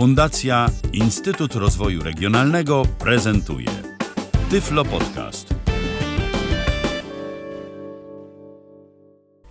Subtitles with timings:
[0.00, 3.68] Fundacja Instytut Rozwoju Regionalnego prezentuje
[4.50, 5.54] Tyflo Podcast.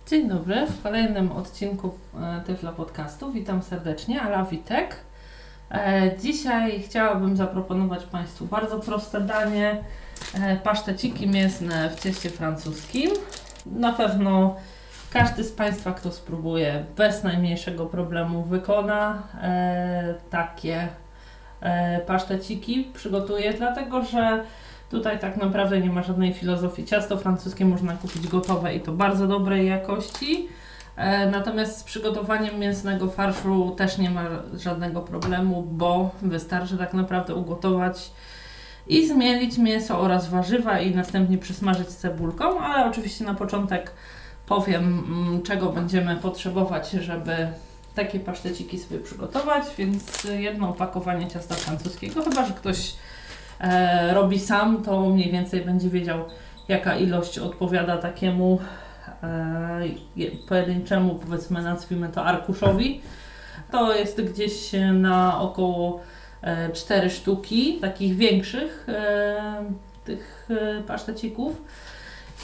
[0.06, 3.32] Dzień dobry, w kolejnym odcinku e, Tyflo Podcastu.
[3.32, 4.96] Witam serdecznie, Ala Witek.
[5.70, 9.84] E, Dzisiaj chciałabym zaproponować Państwu bardzo proste danie,
[10.34, 13.10] e, paszteciki mięsne w cieście francuskim.
[13.66, 14.56] Na pewno
[15.10, 20.88] każdy z Państwa, kto spróbuje, bez najmniejszego problemu wykona e, takie
[21.60, 24.44] e, paszteciki, przygotuje, dlatego że
[24.90, 26.84] tutaj tak naprawdę nie ma żadnej filozofii.
[26.84, 30.48] Ciasto francuskie można kupić gotowe i to bardzo dobrej jakości.
[30.96, 34.22] E, Natomiast z przygotowaniem mięsnego farszu też nie ma
[34.54, 38.10] żadnego problemu, bo wystarczy tak naprawdę ugotować
[38.86, 43.92] i zmielić mięso oraz warzywa i następnie przysmażyć cebulką, ale oczywiście na początek
[44.50, 47.32] powiem, mm, czego będziemy potrzebować, żeby
[47.94, 52.94] takie paszteciki sobie przygotować, więc jedno opakowanie ciasta francuskiego, chyba że ktoś
[53.60, 56.18] e, robi sam, to mniej więcej będzie wiedział,
[56.68, 58.58] jaka ilość odpowiada takiemu
[59.22, 59.80] e,
[60.16, 63.00] je- pojedynczemu, powiedzmy, nazwijmy to arkuszowi.
[63.72, 66.00] To jest gdzieś na około
[66.42, 69.64] e, 4 sztuki takich większych e,
[70.04, 71.62] tych e, pasztecików.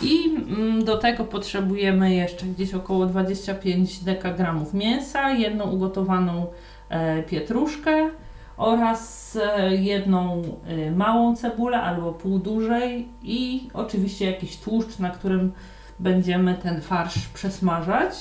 [0.02, 6.47] I mm, do tego potrzebujemy jeszcze gdzieś około 25 dekagramów mięsa, jedną ugotowaną
[6.89, 8.11] e, pietruszkę
[8.56, 15.52] oraz e, jedną e, małą cebulę albo pół dużej i oczywiście jakiś tłuszcz, na którym
[15.98, 18.14] będziemy ten farsz przesmażać.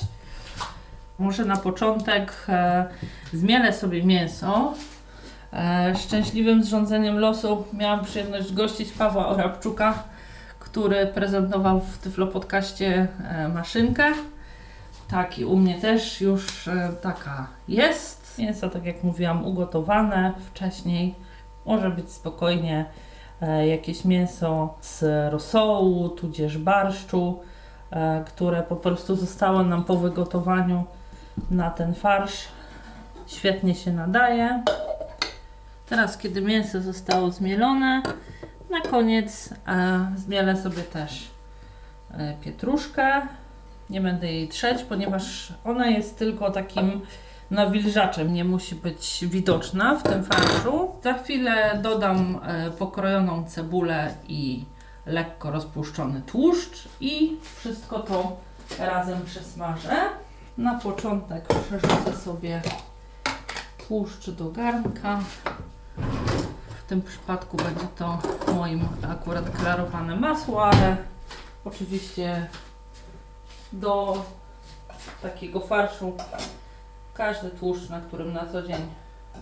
[1.18, 2.46] Może na początek
[3.32, 4.74] zmielę sobie mięso.
[5.96, 10.04] Szczęśliwym zrządzeniem losu miałam przyjemność gościć Pawła Orabczuka,
[10.76, 14.12] który prezentował w Tyflo Podcaście e, maszynkę.
[15.08, 18.38] Tak, i u mnie też już e, taka jest.
[18.38, 21.14] Mięso, tak jak mówiłam, ugotowane wcześniej.
[21.66, 22.84] Może być spokojnie
[23.40, 27.40] e, jakieś mięso z rosołu, tudzież barszczu,
[28.26, 30.84] które po prostu zostało nam po wygotowaniu
[31.50, 32.48] na ten farsz.
[33.26, 34.62] Świetnie się nadaje.
[35.88, 38.02] Teraz, kiedy mięso zostało zmielone,
[38.76, 39.54] na koniec
[40.16, 41.30] zmielę sobie też
[42.10, 43.22] e, pietruszkę.
[43.90, 47.00] Nie będę jej trzeć, ponieważ ona jest tylko takim
[47.50, 50.90] nawilżaczem, nie musi być widoczna w tym farszu.
[51.04, 54.64] Za chwilę dodam e, pokrojoną cebulę i
[55.06, 58.36] lekko rozpuszczony tłuszcz i wszystko to
[58.78, 59.96] razem przesmażę.
[60.58, 62.62] Na początek przerzucę sobie
[63.88, 65.20] tłuszcz do garnka.
[66.86, 68.18] W tym przypadku będzie to
[68.52, 70.96] moim akurat klarowane masło, ale
[71.64, 72.46] oczywiście
[73.72, 74.24] do
[75.22, 76.12] takiego farszu
[77.14, 78.76] każdy tłuszcz, na którym na co dzień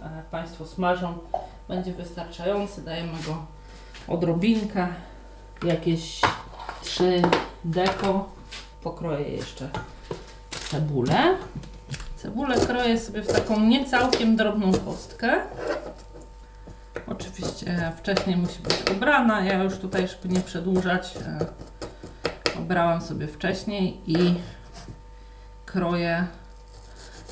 [0.03, 1.19] e, Państwo smażą,
[1.69, 2.83] będzie wystarczający.
[2.83, 3.47] Dajemy go
[4.09, 4.89] odrobinkę,
[5.65, 6.21] jakieś
[6.83, 7.23] 3
[7.65, 8.29] deko.
[8.83, 9.69] Pokroję jeszcze
[10.71, 11.37] cebulę.
[12.17, 15.41] Cebulę kroję sobie w taką nie całkiem drobną kostkę.
[17.35, 19.45] Oczywiście wcześniej musi być obrana.
[19.45, 21.47] Ja już tutaj, żeby nie przedłużać, e,
[22.59, 24.35] obrałam sobie wcześniej i
[25.67, 26.27] kroję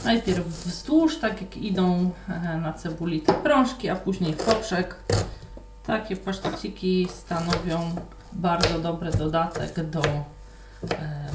[0.05, 4.97] najpierw wzdłuż, tak jak idą e, na cebuli te prążki, a później w poprzek.
[5.87, 7.95] Takie paszteciki stanowią
[8.33, 10.25] bardzo dobry dodatek do e,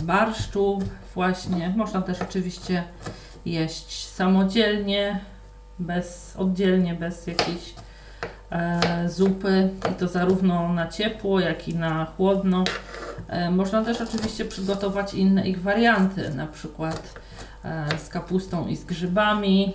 [0.01, 0.79] barszczu
[1.15, 1.73] właśnie.
[1.77, 2.83] Można też oczywiście
[3.45, 5.19] jeść samodzielnie,
[5.79, 7.86] bez, oddzielnie, bez jakiejś e,
[9.07, 12.63] zupy i to zarówno na ciepło, jak i na chłodno.
[13.27, 17.13] E, można też oczywiście przygotować inne ich warianty, na przykład
[17.65, 19.73] e, z kapustą i z grzybami.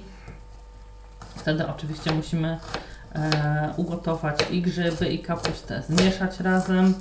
[1.36, 2.58] Wtedy oczywiście musimy
[3.14, 6.94] e, ugotować i grzyby, i kapustę, zmieszać razem.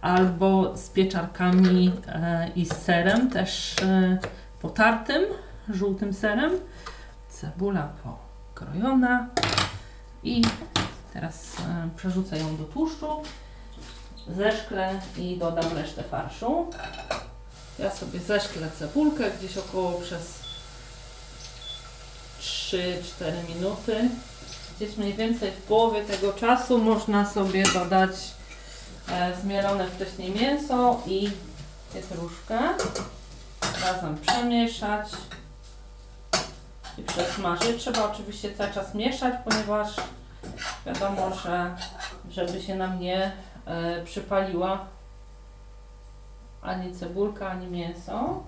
[0.00, 4.18] Albo z pieczarkami e, i z serem, też e,
[4.60, 5.22] potartym,
[5.68, 6.52] żółtym serem.
[7.28, 9.28] Cebula pokrojona
[10.24, 10.42] i
[11.20, 13.22] teraz e, przerzucę ją do tłuszczu,
[14.36, 16.70] zeszklę i dodam resztę farszu.
[17.78, 20.20] Ja sobie zeszklę cebulkę gdzieś około przez
[22.40, 24.08] 3-4 minuty.
[24.76, 28.10] Gdzieś mniej więcej w połowie tego czasu można sobie dodać
[29.08, 31.30] e, zmielone wcześniej mięso i
[31.94, 32.58] pietruszkę.
[33.84, 35.08] Razem przemieszać
[36.98, 37.82] i przesmażyć.
[37.82, 39.88] Trzeba oczywiście cały czas mieszać, ponieważ
[40.86, 41.76] wiadomo, że
[42.30, 43.32] żeby się nam nie
[43.66, 44.86] e, przypaliła
[46.62, 48.44] ani cebulka, ani mięso.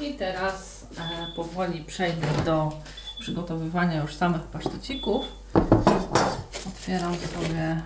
[0.00, 2.72] I teraz e, powoli przejdę do
[3.20, 5.24] przygotowywania już samych pasztecików.
[6.68, 7.82] Otwieram sobie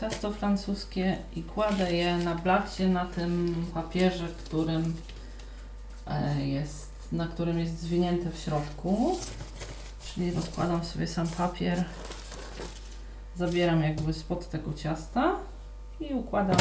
[0.00, 4.96] ciasto francuskie i kładę je na blachcie na tym papierze, którym
[6.06, 9.18] e, jest, na którym jest zwinięte w środku.
[10.14, 11.84] Czyli rozkładam sobie sam papier,
[13.36, 15.36] zabieram jakby spod tego ciasta
[16.00, 16.56] i układam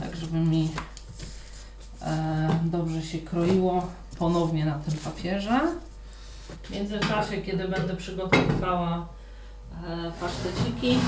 [0.00, 0.70] tak, żeby mi
[2.02, 3.86] e, dobrze się kroiło
[4.18, 5.60] ponownie na tym papierze.
[6.62, 9.08] W międzyczasie, kiedy będę przygotowywała
[9.86, 10.98] e, paszteciki,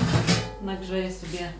[0.62, 1.52] nagrzeję sobie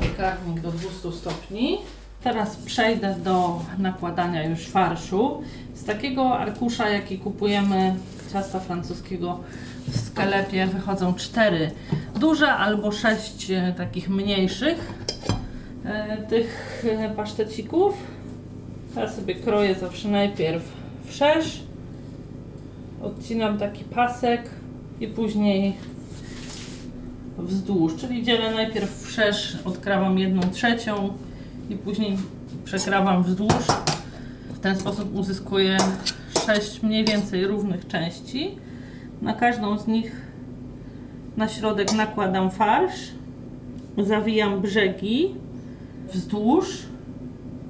[0.00, 1.78] piekarnik do 200 stopni.
[2.22, 5.42] Teraz przejdę do nakładania już farszu.
[5.74, 7.94] Z takiego arkusza, jaki kupujemy
[8.32, 9.40] ciasta francuskiego
[9.88, 11.70] w sklepie, wychodzą cztery
[12.18, 14.92] duże albo sześć e, takich mniejszych
[15.84, 17.94] e, tych e, pasztecików.
[18.96, 20.62] Ja sobie kroję zawsze najpierw
[21.06, 21.62] wszerz,
[23.02, 24.50] odcinam taki pasek
[25.00, 25.76] i później
[27.38, 31.12] wzdłuż, czyli dzielę najpierw wszerz, odkrawam jedną trzecią
[31.70, 32.16] i później
[32.64, 33.66] przekrawam wzdłuż.
[34.52, 35.76] W ten sposób uzyskuję
[36.46, 38.56] sześć mniej więcej równych części.
[39.22, 40.12] Na każdą z nich
[41.36, 43.10] na środek nakładam farsz,
[43.98, 45.34] zawijam brzegi
[46.12, 46.86] wzdłuż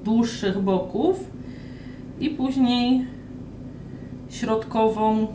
[0.03, 1.31] dłuższych boków
[2.19, 3.05] i później
[4.29, 5.27] środkową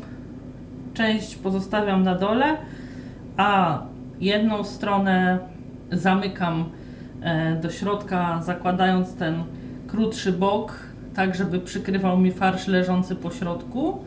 [0.94, 2.56] część pozostawiam na dole,
[3.36, 3.82] a
[4.20, 5.38] jedną stronę
[5.92, 6.64] zamykam
[7.62, 9.44] do środka, zakładając ten
[9.86, 10.78] krótszy bok,
[11.14, 14.04] tak żeby przykrywał mi farsz leżący po środku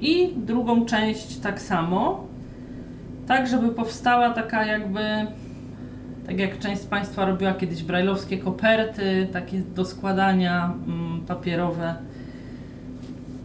[0.00, 2.26] i drugą część tak samo,
[3.26, 5.00] tak żeby powstała taka jakby
[6.26, 11.94] tak jak część z Państwa robiła kiedyś brajlowskie koperty, takie do składania mm, papierowe.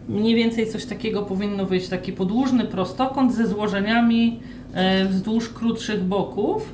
[0.10, 4.40] Mniej więcej coś takiego powinno wyjść, taki podłużny prostokąt ze złożeniami
[4.74, 6.74] e, wzdłuż krótszych boków.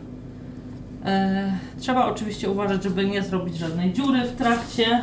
[1.05, 5.01] E, trzeba oczywiście uważać, żeby nie zrobić żadnej dziury w trakcie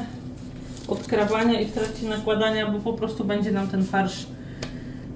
[0.88, 4.26] odkrawania i w trakcie nakładania, bo po prostu będzie nam ten farsz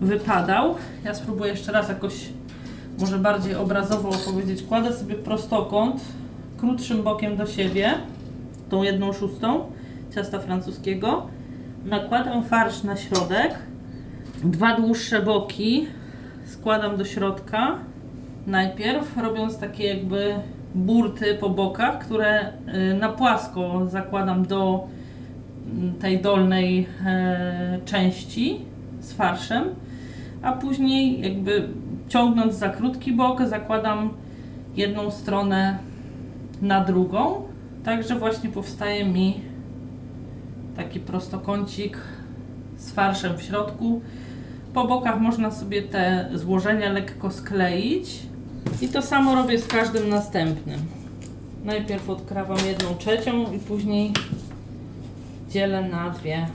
[0.00, 0.74] wypadał.
[1.04, 2.14] Ja spróbuję jeszcze raz jakoś
[2.98, 4.62] może bardziej obrazowo opowiedzieć.
[4.62, 6.00] Kładę sobie prostokąt
[6.56, 7.94] krótszym bokiem do siebie,
[8.70, 9.72] tą jedną szóstą
[10.14, 11.26] ciasta francuskiego.
[11.84, 13.54] Nakładam farsz na środek,
[14.44, 15.86] dwa dłuższe boki
[16.46, 17.78] składam do środka.
[18.46, 20.34] Najpierw robiąc takie jakby
[20.78, 22.52] burty po bokach, które
[22.92, 24.86] y, na płasko zakładam do
[25.72, 28.60] mm, tej dolnej e, części
[29.00, 29.64] z farszem,
[30.42, 31.68] a później jakby
[32.08, 34.10] ciągnąc za krótki bok, zakładam
[34.76, 35.78] jedną stronę
[36.62, 37.42] na drugą.
[37.84, 39.40] Także właśnie powstaje mi
[40.76, 41.98] taki prostokącik
[42.76, 44.00] z farszem w środku.
[44.74, 48.22] Po bokach można sobie te złożenia lekko skleić.
[48.80, 50.80] I to samo robię z każdym następnym.
[51.64, 54.12] Najpierw odkrawam jedną trzecią i później
[55.50, 56.46] dzielę na dwie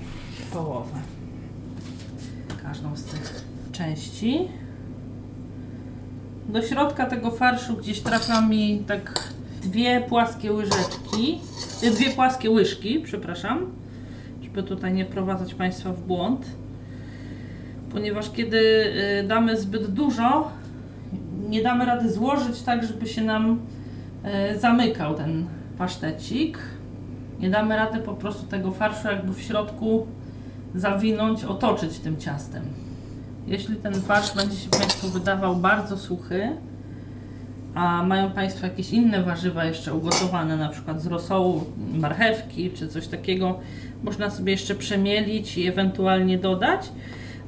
[0.53, 0.99] połowy.
[2.63, 4.47] Każdą z tych części.
[6.49, 9.33] Do środka tego farszu gdzieś trafia mi tak
[9.63, 11.39] dwie płaskie łyżeczki,
[11.83, 13.71] y, dwie płaskie łyżki, przepraszam,
[14.43, 16.45] żeby tutaj nie wprowadzać Państwa w błąd.
[17.91, 20.51] Ponieważ kiedy y, damy zbyt dużo,
[21.53, 23.59] nie damy rady złożyć tak, żeby się nam
[24.53, 25.45] y, zamykał ten
[25.77, 26.57] pasztecik.
[27.39, 30.07] Nie damy rady po prostu tego farszu jakby w środku
[30.75, 32.63] zawinąć, otoczyć tym ciastem.
[33.47, 36.57] Jeśli ten farsz będzie się Państwu wydawał bardzo suchy,
[37.75, 43.07] a mają Państwo jakieś inne warzywa jeszcze ugotowane, na przykład z rosołu, marchewki czy coś
[43.07, 43.59] takiego,
[44.03, 46.89] można sobie jeszcze przemielić i ewentualnie dodać,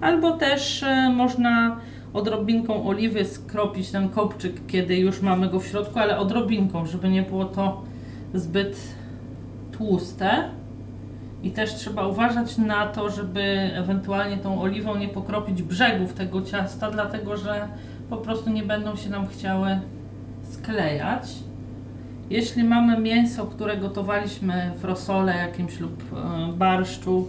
[0.02, 1.80] albo też e, można
[2.16, 7.22] odrobinką oliwy skropić ten kopczyk, kiedy już mamy go w środku, ale odrobinką, żeby nie
[7.22, 7.84] było to
[8.34, 8.78] zbyt
[9.72, 10.50] tłuste.
[11.44, 13.42] I też trzeba uważać na to, żeby
[13.74, 17.68] ewentualnie tą oliwą nie pokropić brzegów tego ciasta, dlatego że
[18.10, 19.80] po prostu nie będą się nam chciały
[20.52, 21.24] sklejać.
[22.30, 27.28] Jeśli mamy mięso, które gotowaliśmy w rosole jakimś lub e, barszczu,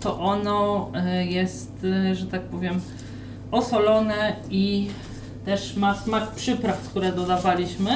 [0.00, 2.80] to ono e, jest, e, że tak powiem,
[3.50, 4.88] osolone i
[5.44, 7.90] też ma smak przypraw, które dodawaliśmy.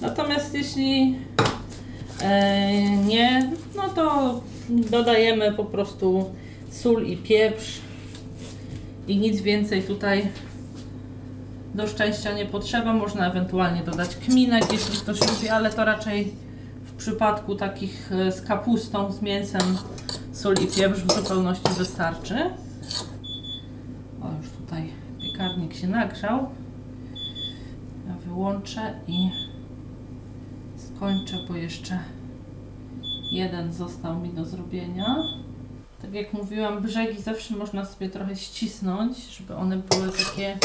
[0.00, 1.18] Natomiast jeśli
[3.06, 6.30] nie, no to dodajemy po prostu
[6.70, 7.80] sól i pieprz
[9.08, 10.28] i nic więcej tutaj
[11.74, 12.92] do szczęścia nie potrzeba.
[12.92, 16.34] Można ewentualnie dodać kminek, jeśli ktoś lubi, ale to raczej
[16.84, 19.78] w przypadku takich e, z kapustą, z mięsem
[20.32, 22.34] Sól i pieprz w zupełności wystarczy.
[24.22, 24.90] O, już tutaj
[25.68, 26.48] piekarnik się nagrzał.
[28.08, 29.30] Ja wyłączę i
[30.76, 31.98] skończę, bo jeszcze
[33.32, 35.16] jeden został mi do zrobienia.
[36.02, 40.56] Tak jak mówiłam, brzegi zawsze można sobie trochę ścisnąć, żeby one były takie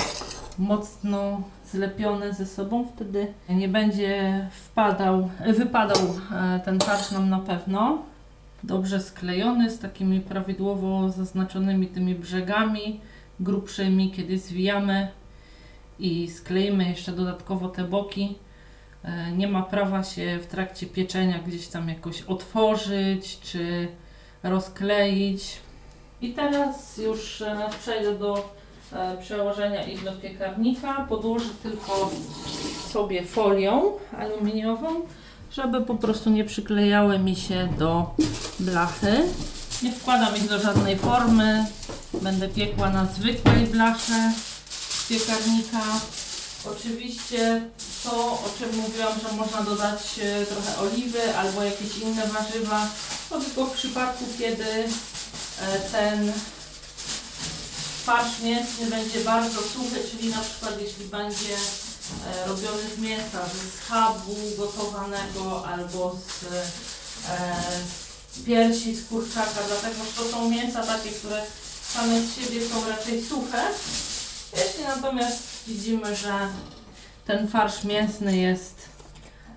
[0.60, 1.41] mocno
[1.72, 2.88] zlepione ze sobą.
[2.95, 5.98] Wtedy nie będzie wpadał, wypadał
[6.36, 8.01] e, ten farsz nam na pewno.
[8.63, 13.00] Dobrze sklejony, z takimi prawidłowo zaznaczonymi tymi brzegami
[13.39, 15.07] grubszymi, kiedy zwijamy
[15.99, 18.35] i skleimy jeszcze dodatkowo te boki.
[19.03, 23.87] E, Nie ma prawa się w trakcie pieczenia gdzieś tam jakoś otworzyć czy
[24.43, 25.59] rozkleić.
[26.21, 28.49] I teraz już e, przejdę do
[28.93, 31.05] e, przełożenia ich do piekarnika.
[31.09, 32.09] Podłożę tylko
[32.89, 34.87] sobie folią aluminiową,
[35.51, 38.15] żeby po prostu nie przyklejały mi się do
[38.59, 39.23] blachy.
[39.83, 41.65] Nie wkładam ich do żadnej formy.
[42.24, 44.34] Będę piekła na zwykłej blasze
[44.70, 45.84] z piekarnika.
[46.65, 47.62] Oczywiście
[48.03, 52.88] to, o czym mówiłam, że można dodać e, trochę oliwy albo jakieś inne warzywa,
[53.30, 54.70] to tylko w przypadku, kiedy
[55.62, 56.34] e, ten
[58.06, 61.56] farsz mięsny będzie bardzo suchy, czyli na przykład jeśli będzie
[62.27, 66.53] e, robiony z mięsa, z schabu gotowanego albo z
[67.30, 67.44] e,
[68.46, 71.44] piersi z kurczaka, dlatego że to są mięsa takie, które
[71.93, 73.63] same z siebie są raczej suche.
[74.57, 76.33] Jeśli natomiast widzimy, że
[77.25, 78.89] ten farsz mięsny jest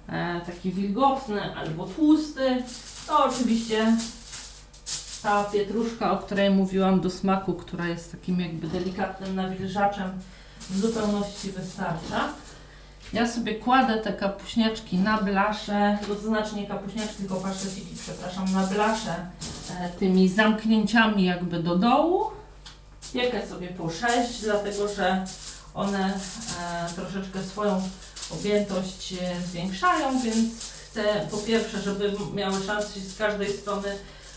[0.08, 2.62] e, taki wilgotny albo tłusty,
[3.06, 3.96] to oczywiście
[5.22, 10.10] ta pietruszka, o której mówiłam do smaku, która jest takim jakby delikatnym nawilżaczem,
[10.70, 12.32] w zupełności wystarcza.
[13.12, 18.66] Ja sobie kładę te kapuśniaczki na blaszę, to znaczy nie kapuśniaczki, tylko paszteciki, przepraszam, na
[18.66, 19.14] blaszę
[19.80, 22.24] e, tymi zamknięciami jakby do dołu.
[23.12, 25.24] Piekę sobie po 6, dlatego że
[25.74, 26.14] one
[26.60, 27.82] e, troszeczkę swoją
[28.30, 33.88] objętość e, zwiększają, więc chcę po pierwsze, żeby miały szansę się z każdej strony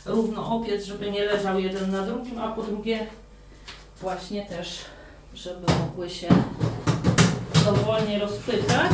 [0.06, 3.08] równo opiec, żeby nie leżał jeden na drugim, a po drugie
[4.02, 4.78] właśnie też,
[5.34, 6.28] żeby mogły się
[7.74, 8.92] dowolnie rozpytać.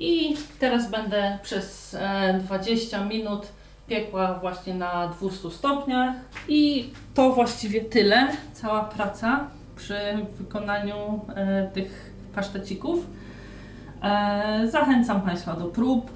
[0.00, 3.46] I teraz będę przez e, 20 minut
[3.88, 6.14] piekła właśnie na 200 stopniach
[6.48, 9.98] i to właściwie tyle, cała praca przy
[10.38, 13.06] wykonaniu e, tych pasztecików.
[14.02, 16.10] E, zachęcam Państwa do prób.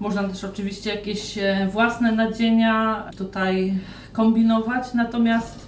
[0.00, 3.74] Można też oczywiście jakieś e, własne nadzienia tutaj
[4.12, 5.66] kombinować, natomiast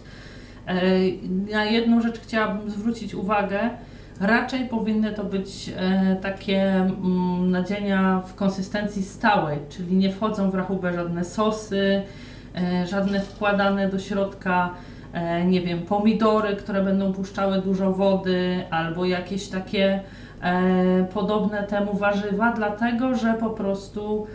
[0.66, 0.82] e,
[1.52, 3.70] na jedną rzecz chciałabym zwrócić uwagę.
[4.20, 10.54] Raczej powinny to być e, takie mm, nadzienia w konsystencji stałej, czyli nie wchodzą w
[10.54, 12.02] rachubę żadne sosy,
[12.56, 14.74] e, żadne wkładane do środka,
[15.12, 20.00] e, nie wiem, pomidory, które będą puszczały dużo wody, albo jakieś takie
[21.14, 24.26] podobne temu warzywa, dlatego że po prostu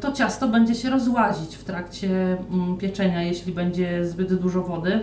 [0.00, 2.08] to ciasto będzie się rozłazić w trakcie
[2.52, 5.02] mm, pieczenia, jeśli będzie zbyt dużo wody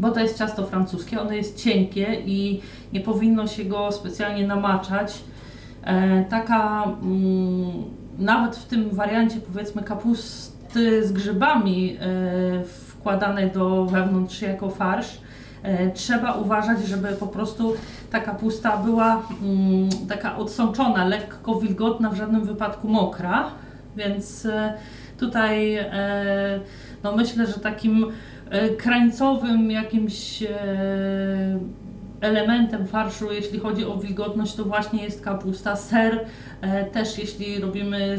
[0.00, 2.60] bo to jest ciasto francuskie, ono jest cienkie i
[2.92, 5.18] nie powinno się go specjalnie namaczać.
[5.84, 7.72] E, taka, mm,
[8.18, 15.20] nawet w tym wariancie powiedzmy kapusty z grzybami e, wkładanej do wewnątrz jako farsz,
[15.62, 17.74] e, trzeba uważać, żeby po prostu
[18.10, 23.50] ta kapusta była mm, taka odsączona, lekko wilgotna, w żadnym wypadku mokra,
[23.96, 24.48] więc
[25.18, 25.78] tutaj
[27.02, 28.06] no myślę, że takim
[28.50, 30.48] e, krańcowym jakimś e,
[32.20, 35.76] elementem farszu, jeśli chodzi o wilgotność, to właśnie jest kapusta.
[35.76, 36.26] Ser
[36.60, 38.18] e, też, jeśli robimy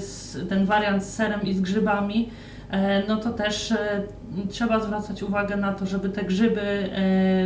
[0.49, 2.29] ten wariant z serem i z grzybami,
[3.07, 3.73] no to też
[4.49, 6.89] trzeba zwracać uwagę na to, żeby te grzyby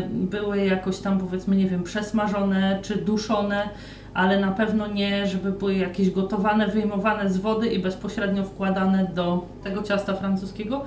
[0.10, 3.70] były jakoś tam powiedzmy, nie wiem, przesmażone czy duszone,
[4.16, 9.46] ale na pewno nie, żeby były jakieś gotowane, wyjmowane z wody i bezpośrednio wkładane do
[9.64, 10.86] tego ciasta francuskiego,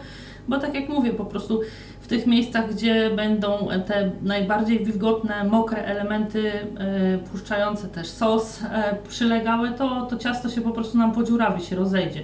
[0.48, 1.60] bo tak jak mówię, po prostu
[2.00, 8.96] w tych miejscach, gdzie będą te najbardziej wilgotne, mokre elementy e, puszczające też sos e,
[9.08, 12.22] przylegały, to, to ciasto się po prostu nam podziurawi, się rozejdzie.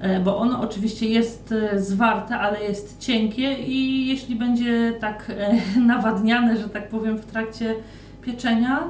[0.00, 5.32] E, Bo ono oczywiście jest zwarte, ale jest cienkie i jeśli będzie tak
[5.86, 7.74] nawadniane, że tak powiem, w trakcie
[8.22, 8.84] pieczenia,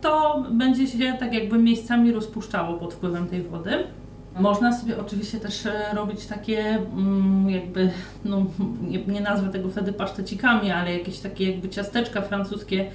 [0.00, 3.84] to będzie się tak jakby miejscami rozpuszczało pod wpływem tej wody.
[4.40, 7.90] Można sobie oczywiście też e, robić takie mm, jakby,
[8.24, 8.46] no
[8.82, 12.90] nie, nie nazwę tego wtedy pasztecikami, ale jakieś takie jakby ciasteczka francuskie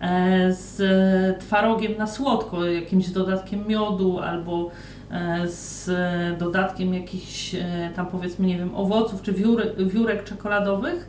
[0.00, 4.70] e, z twarogiem na słodko, jakimś dodatkiem miodu albo
[5.10, 5.90] e, z
[6.38, 11.08] dodatkiem jakichś e, tam powiedzmy, nie wiem, owoców czy wióry, wiórek czekoladowych,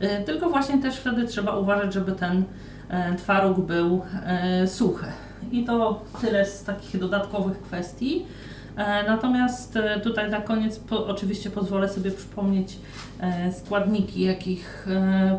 [0.00, 2.44] e, tylko właśnie też wtedy trzeba uważać, żeby ten
[3.18, 4.02] twaróg był
[4.66, 5.06] suchy.
[5.52, 8.26] I to tyle z takich dodatkowych kwestii.
[9.06, 12.78] Natomiast tutaj na koniec po, oczywiście pozwolę sobie przypomnieć
[13.52, 14.86] składniki, jakich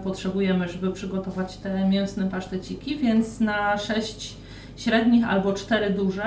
[0.03, 4.35] potrzebujemy, żeby przygotować te mięsne paszteciki, więc na 6
[4.77, 6.23] średnich albo 4 duże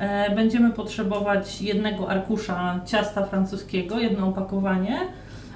[0.00, 4.98] E, będziemy potrzebować jednego arkusza ciasta francuskiego, jedno opakowanie,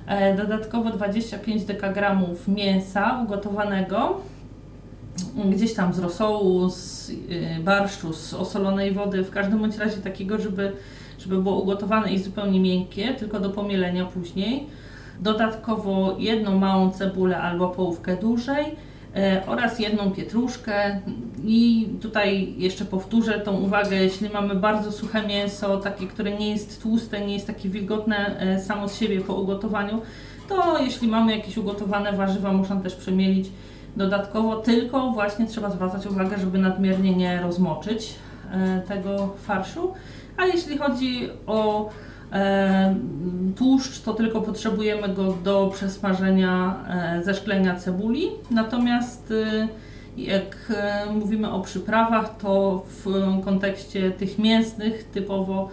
[0.06, 4.20] e, dodatkowo 25 dekagramów mięsa ugotowanego,
[5.44, 7.16] gdzieś tam z rosołu, z y,
[7.64, 10.72] barszczu, z osolonej wody, w każdym bądź razie takiego, żeby,
[11.18, 14.66] żeby było ugotowane i zupełnie miękkie, tylko do pomielenia później.
[15.20, 18.76] Dodatkowo jedną małą cebulę albo połówkę dużej,
[19.16, 21.00] E, oraz jedną pietruszkę.
[21.44, 26.82] I tutaj jeszcze powtórzę tą uwagę, jeśli mamy bardzo suche mięso, takie, które nie jest
[26.82, 30.02] tłuste, nie jest takie wilgotne e, samo z siebie po ugotowaniu,
[30.48, 33.48] to jeśli mamy jakieś ugotowane warzywa, można też przemielić
[33.96, 38.14] dodatkowo, tylko właśnie trzeba zwracać uwagę, żeby nadmiernie nie rozmoczyć
[38.52, 39.92] e, tego farszu.
[40.36, 41.90] A jeśli chodzi o
[42.34, 42.94] E,
[43.56, 49.32] tłuszcz to tylko potrzebujemy go do przesmażenia e, zeszklenia cebuli, natomiast
[50.16, 50.72] jak
[51.14, 53.04] mówimy o przyprawach, to w
[53.44, 55.68] kontekście tych mięsnych, typowo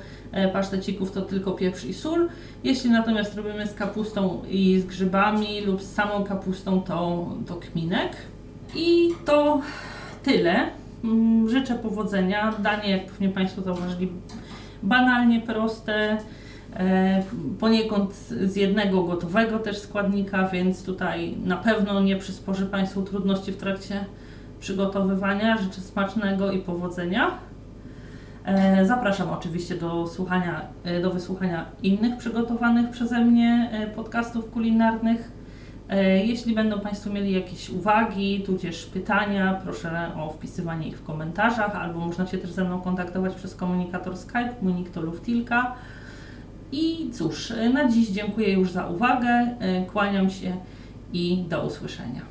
[0.54, 2.30] pasztecików, to tylko pieprz i sól.
[2.64, 8.12] Jeśli natomiast robimy z kapustą i z grzybami lub z samą kapustą, to, to kminek.
[8.76, 9.62] I to
[10.24, 10.70] tyle.
[11.04, 12.54] Mm, życzę powodzenia.
[12.60, 14.12] Danie, jak pewnie Państwo zauważyli,
[14.84, 16.18] banalnie proste.
[16.76, 17.24] E,
[17.60, 23.58] poniekąd z jednego gotowego też składnika, więc tutaj na pewno nie przysporzy Państwu trudności w
[23.58, 24.06] trakcie
[24.60, 25.58] przygotowywania.
[25.58, 27.32] Życzę smacznego i powodzenia.
[28.46, 35.42] E, zapraszam oczywiście do słuchania, e, do wysłuchania innych przygotowanych przeze mnie podcastów kulinarnych.
[36.24, 42.00] Jeśli będą Państwo mieli jakieś uwagi, tudzież pytania, proszę o wpisywanie ich w komentarzach, albo
[42.00, 45.76] można się też ze mną kontaktować przez komunikator Skype, mój nick to Luftilka.
[46.72, 49.48] I cóż, na dziś dziękuję już za uwagę,
[49.94, 50.58] kłaniam się
[51.14, 52.22] i do usłyszenia.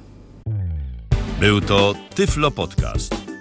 [1.41, 3.30] Był to Tyflo Podcast.